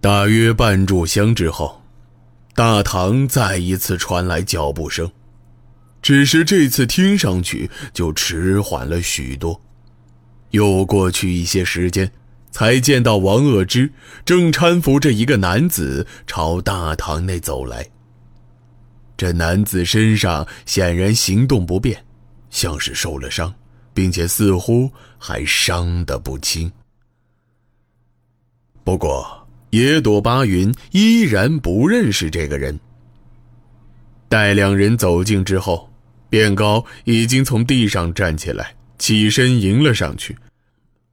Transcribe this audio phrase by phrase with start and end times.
[0.00, 1.82] 大约半炷香之后，
[2.54, 5.12] 大堂再一次传来脚步声，
[6.00, 9.60] 只是这次听上去就迟缓了许多。
[10.52, 12.10] 又过去一些时间，
[12.50, 13.92] 才见到王恶之
[14.24, 17.86] 正搀扶着一个男子朝大堂内走来。
[19.18, 22.02] 这男子身上显然行动不便，
[22.48, 23.54] 像是受了伤，
[23.92, 26.72] 并且似乎还伤得不轻。
[28.82, 29.39] 不过，
[29.70, 32.78] 野朵巴云依然不认识这个人。
[34.28, 35.90] 待两人走近之后，
[36.28, 40.36] 卞高已经从地上站起来，起身迎了上去。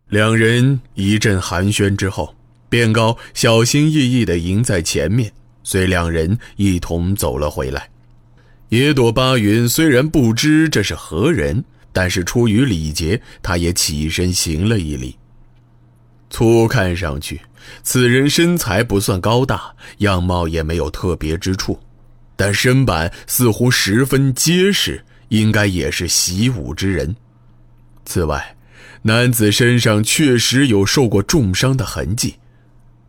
[0.09, 2.35] 两人一阵寒暄之后，
[2.69, 5.31] 卞高小心翼翼地迎在前面，
[5.63, 7.89] 随两人一同走了回来。
[8.69, 15.15] 野朵巴云虽然不知这是何人，但是出于礼节，他也起身行了一礼。
[16.29, 17.39] 粗看上去，
[17.83, 21.79] 此人身材不算高大，样貌也没有特别之处，
[22.35, 27.15] 但身板似乎十分结实，应该也是习武之人。
[28.05, 28.55] 此外，
[29.01, 32.35] 男子身上确实有受过重伤的痕迹，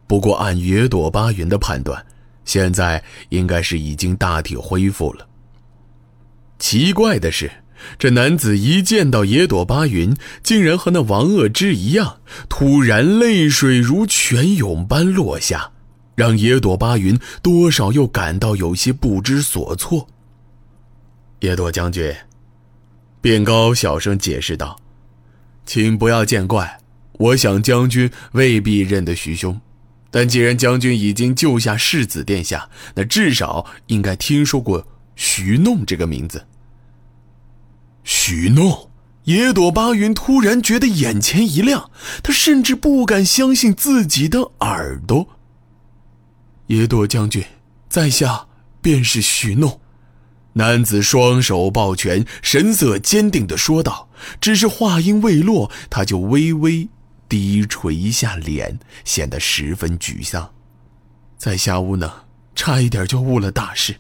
[0.06, 2.05] 不过按野朵巴云的判断，
[2.45, 5.27] 现在应该是已经大体恢复了。
[6.59, 7.50] 奇怪的是，
[7.98, 15.73] 这男子一见到野朵巴云，竟然和那王恶之一样，突然泪水如泉涌般落下，
[16.15, 20.09] 让野朵巴云多少又感到有些不知所措。
[21.41, 22.15] 野朵将军，
[23.21, 24.79] 卞高小声解释道
[25.65, 26.79] ：“请不要见怪，
[27.12, 29.61] 我想将军未必认得徐兄，
[30.11, 34.87] 但既然将军已经救下世子殿下，那至少应该听说过。”
[35.21, 36.47] 徐弄这个名字。
[38.10, 38.91] 许诺，
[39.24, 41.91] 野朵巴云突然觉得眼前一亮，
[42.22, 45.28] 他甚至不敢相信自己的耳朵。
[46.69, 47.44] 野朵将军，
[47.86, 48.46] 在下
[48.80, 49.82] 便是许诺。
[50.54, 54.08] 男子双手抱拳，神色坚定的说道。
[54.40, 56.88] 只是话音未落，他就微微
[57.28, 60.50] 低垂一下脸，显得十分沮丧。
[61.36, 62.10] 在下无能，
[62.54, 63.96] 差一点就误了大事。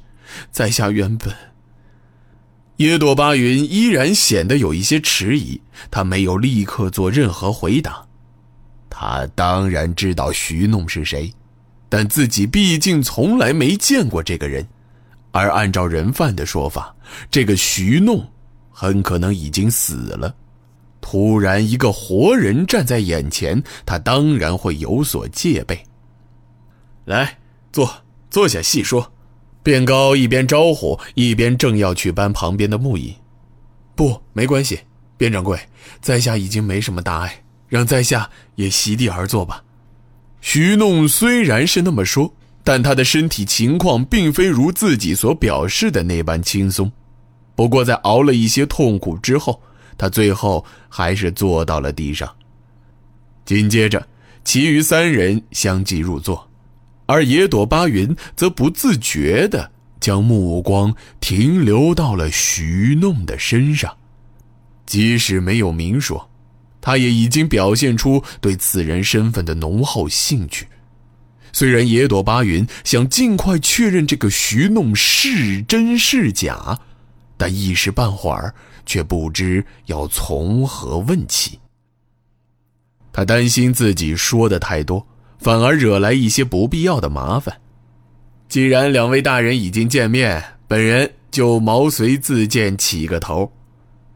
[0.50, 1.34] 在下原本，
[2.78, 8.06] 耶朵巴云依然显得有一些迟疑，他没有立刻做任何回答。
[8.88, 11.32] 他当然知道徐弄是谁，
[11.88, 14.64] 但自己毕竟从来没见过这个人，
[15.32, 16.94] 而按照人贩的说法，
[17.28, 18.24] 这个徐弄
[18.70, 20.32] 很可能已经死了。
[21.00, 25.82] 突然一个活人站在眼前，他当然会有所戒备。
[27.06, 27.38] 来，
[27.72, 27.90] 坐，
[28.30, 29.12] 坐下细说。
[29.68, 33.14] 卞高一边招呼，一边正要去搬旁边的木椅。
[33.94, 34.80] 不，没关系，
[35.18, 35.60] 卞掌柜，
[36.00, 39.62] 在下已经没什么大碍，让在下也席地而坐吧。
[40.40, 42.32] 徐弄虽然是那么说，
[42.64, 46.90] 但他的身体情况并非如自己所表示的那般轻松。
[47.54, 49.60] 不过在熬了一些痛苦之后，
[49.98, 52.26] 他最后还是坐到了地上。
[53.44, 54.08] 紧接着，
[54.44, 56.47] 其余三人相继入座。
[57.08, 63.96] 而野朵巴云则不自觉地将目光停留到了徐弄的身上，
[64.84, 66.28] 即使没有明说，
[66.82, 70.68] 他也已经表现出对此人身份的浓厚兴趣。
[71.50, 76.78] 虽然野朵巴云想尽快确认这个徐弄是真是假，
[77.38, 78.54] 但一时半会儿
[78.84, 81.58] 却不知要从何问起。
[83.10, 85.04] 他担心自己说的太多。
[85.38, 87.56] 反而惹来一些不必要的麻烦。
[88.48, 93.52] 既然两位大人已经见面，本人就毛遂自荐起个头。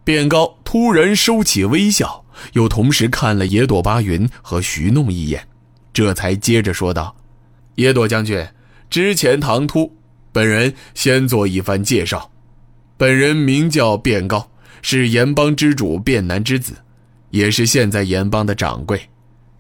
[0.05, 2.25] 卞高突然收起微笑，
[2.55, 5.47] 又同时看了野朵巴云和徐弄一眼，
[5.93, 7.15] 这才接着说道
[7.77, 8.45] ：“野朵将军，
[8.91, 9.95] 之前唐突，
[10.33, 12.31] 本人先做一番介绍。
[12.97, 16.75] 本人名叫卞高，是盐帮之主卞南之子，
[17.31, 19.01] 也是现在盐帮的掌柜。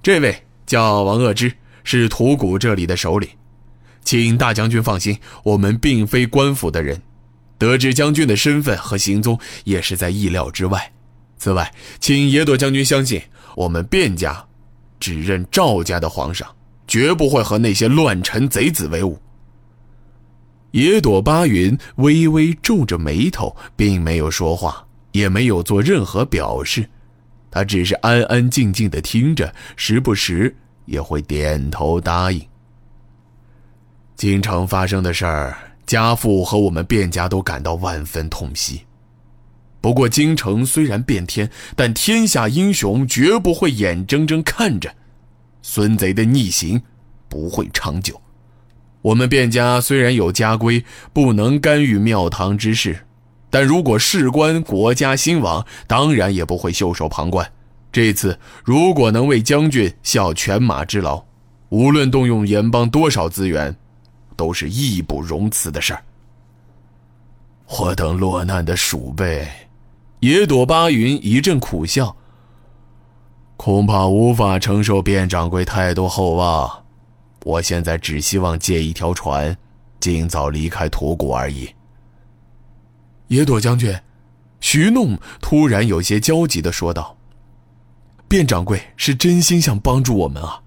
[0.02, 0.34] 这位。”
[0.72, 1.52] 叫王恶之，
[1.84, 3.28] 是土谷这里的首领，
[4.02, 7.02] 请大将军放心，我们并非官府的人。
[7.58, 10.90] 得知将军的身份和行踪，也是在意料之外。
[11.36, 11.70] 此外，
[12.00, 13.20] 请野朵将军相信，
[13.54, 14.42] 我们卞家
[14.98, 16.48] 只认赵家的皇上，
[16.86, 19.20] 绝不会和那些乱臣贼子为伍。
[20.70, 26.88] 野朵巴云微微皱着眉头，并没有说话，也没有做任何表示，
[27.52, 30.56] 他只是安安静静的听着，时不时。
[30.84, 32.44] 也会点头答应。
[34.16, 35.56] 京城发生的事儿，
[35.86, 38.82] 家父和我们卞家都感到万分痛惜。
[39.80, 44.92] 不过，京城虽然变天，但天下英雄绝不会眼睁睁看着
[45.62, 46.82] 孙贼的逆行
[47.28, 48.20] 不会长久。
[49.02, 53.06] 我们卞家虽然有家规，不能干预庙堂之事，
[53.52, 57.46] 但如果事关国家兴亡，当然也不会袖手旁观。
[57.92, 61.22] 这次如果能为将军效犬马之劳，
[61.68, 63.76] 无论动用盐帮多少资源，
[64.36, 66.02] 都是义不容辞的事儿。
[67.66, 69.46] 我等落难的鼠辈，
[70.20, 72.16] 野朵巴云一阵苦笑，
[73.58, 76.84] 恐怕无法承受卞掌柜太多厚望。
[77.44, 79.54] 我现在只希望借一条船，
[80.00, 81.68] 尽早离开土谷而已。
[83.32, 83.98] 野朵将军，
[84.60, 87.16] 徐弄突然有些焦急的说道
[88.28, 90.60] ：“卞掌柜是真心想帮助我们啊！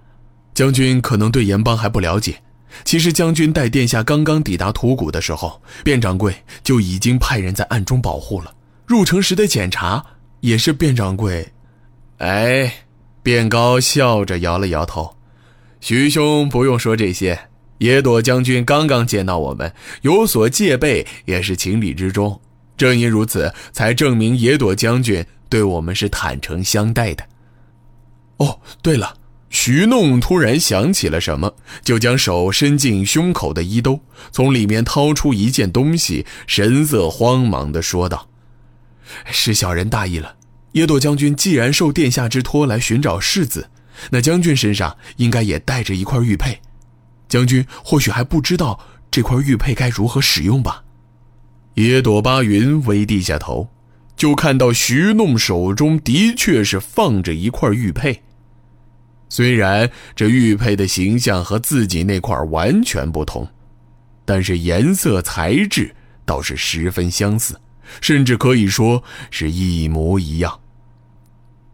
[0.56, 2.42] 将军可能对盐帮还不了解，
[2.84, 8.52] 其实将军带殿下刚刚抵达土谷的时候，卞掌柜就已经派人在暗中保护了。
[8.88, 10.04] 入城时的检查
[10.40, 11.48] 也是卞掌柜。”
[12.18, 12.74] 哎，
[13.22, 15.16] 卞高笑着摇了摇头。
[15.82, 17.40] 徐兄不用说这些，
[17.78, 19.72] 野朵将军刚刚见到我们，
[20.02, 22.42] 有所戒备也是情理之中。
[22.78, 27.26] 正因如此，才证明野朵将军对我们是坦诚相待的。
[28.38, 29.18] 哦，对了，
[29.50, 34.02] 徐弄突然想起了什么，就将手伸进胸口的衣兜，
[34.32, 38.30] 从里面掏出一件东西，神色慌忙地说道
[39.32, 40.36] ：“是小人大意了。
[40.74, 43.70] 野朵将军既然受殿下之托来寻找世子。”
[44.12, 46.60] 那将军身上应该也带着一块玉佩，
[47.30, 48.78] 将军或许还不知道
[49.10, 50.84] 这块玉佩该如何使用吧？
[51.76, 53.70] 野朵巴云微低下头，
[54.16, 58.24] 就看到徐弄手中的确是放着一块玉佩。
[59.28, 63.48] 虽然这玉佩的形象和自己那块完全不同，
[64.24, 65.94] 但是颜色材质
[66.26, 67.60] 倒是十分相似，
[68.00, 70.60] 甚至可以说是一模一样。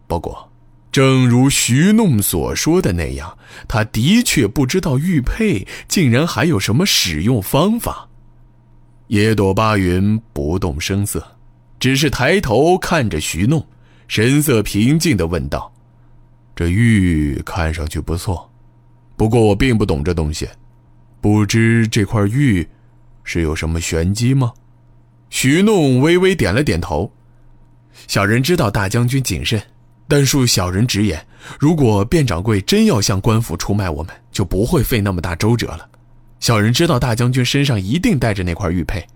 [0.08, 0.48] 不过。
[0.92, 8.10] 正如徐弄所说的那样，他的确不知道玉佩竟然还有什么使用方法。
[9.12, 11.22] 野朵巴云不动声色，
[11.82, 13.62] 只是抬头看着徐弄，
[14.08, 15.70] 神色平静地问道
[16.56, 18.50] ：“这玉看上去不错，
[19.18, 20.48] 不过我并不懂这东西，
[21.20, 22.66] 不知这块玉
[23.26, 24.54] 是有什么玄机吗？”
[25.30, 27.12] 徐弄微微点了点头
[28.08, 29.62] ：“小人知道大将军谨慎。”
[30.08, 31.22] 但恕小人直言，
[31.60, 35.90] 如果卞掌柜真要向官府出卖我们，就不会费那么大周折了。
[36.42, 39.08] 小人知道大将军身上一定带着那块玉佩。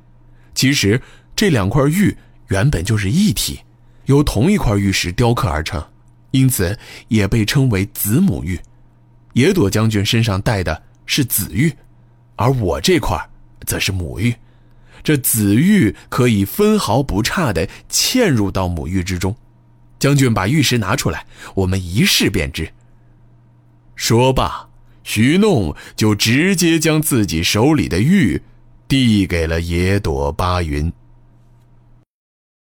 [0.53, 1.01] 其实
[1.35, 2.15] 这两块玉
[2.47, 3.59] 原本就是一体，
[4.05, 5.83] 由同一块玉石雕刻而成，
[6.31, 6.77] 因此
[7.09, 8.57] 也被称为子母玉。
[9.33, 11.73] 野朵将军身上带的是子玉，
[12.37, 13.19] 而我这块
[13.65, 14.33] 则是母玉。
[15.03, 19.35] 这子玉可以分毫不差地嵌入到母玉之中。
[19.97, 21.25] 将军把玉石拿出来，
[21.55, 22.71] 我们一试便知。
[23.95, 24.69] 说罢，
[25.05, 28.41] 徐弄就直接将自己手里的玉
[28.87, 30.91] 递给了野朵巴云。